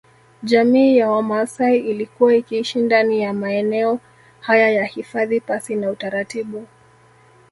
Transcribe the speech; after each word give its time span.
Jamii 0.43 0.97
ya 0.97 1.11
Wamaasai 1.11 1.77
ilikuwa 1.79 2.35
ikiishi 2.35 2.79
ndani 2.79 3.21
ya 3.21 3.33
maeneo 3.33 3.99
haya 4.39 4.69
ya 4.69 4.85
hifadhi 4.85 5.39
pasi 5.39 5.75
na 5.75 5.89
utaratibu 5.91 6.67